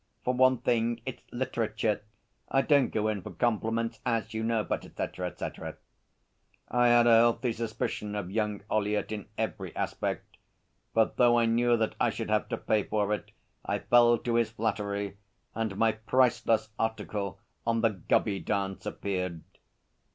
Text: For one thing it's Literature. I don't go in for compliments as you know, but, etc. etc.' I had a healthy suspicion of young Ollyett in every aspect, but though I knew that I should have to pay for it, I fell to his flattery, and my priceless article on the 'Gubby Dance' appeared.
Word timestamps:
For 0.23 0.33
one 0.33 0.57
thing 0.57 0.99
it's 1.05 1.21
Literature. 1.31 2.01
I 2.49 2.63
don't 2.63 2.89
go 2.89 3.07
in 3.07 3.21
for 3.21 3.29
compliments 3.29 3.99
as 4.03 4.33
you 4.33 4.41
know, 4.41 4.63
but, 4.63 4.83
etc. 4.83 5.27
etc.' 5.27 5.77
I 6.69 6.87
had 6.87 7.05
a 7.05 7.15
healthy 7.17 7.53
suspicion 7.53 8.15
of 8.15 8.31
young 8.31 8.61
Ollyett 8.71 9.11
in 9.11 9.27
every 9.37 9.75
aspect, 9.75 10.37
but 10.95 11.17
though 11.17 11.37
I 11.37 11.45
knew 11.45 11.77
that 11.77 11.93
I 11.99 12.09
should 12.09 12.31
have 12.31 12.49
to 12.49 12.57
pay 12.57 12.81
for 12.81 13.13
it, 13.13 13.31
I 13.63 13.77
fell 13.77 14.17
to 14.17 14.33
his 14.37 14.49
flattery, 14.49 15.17
and 15.53 15.77
my 15.77 15.91
priceless 15.91 16.69
article 16.79 17.39
on 17.67 17.81
the 17.81 17.91
'Gubby 17.91 18.39
Dance' 18.39 18.87
appeared. 18.87 19.43